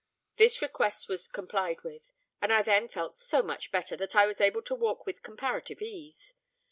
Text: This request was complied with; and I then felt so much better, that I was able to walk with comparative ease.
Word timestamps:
This 0.37 0.63
request 0.63 1.07
was 1.07 1.27
complied 1.27 1.83
with; 1.83 2.01
and 2.41 2.51
I 2.51 2.63
then 2.63 2.87
felt 2.87 3.13
so 3.13 3.43
much 3.43 3.71
better, 3.71 3.95
that 3.97 4.15
I 4.15 4.25
was 4.25 4.41
able 4.41 4.63
to 4.63 4.73
walk 4.73 5.05
with 5.05 5.21
comparative 5.21 5.79
ease. 5.79 6.33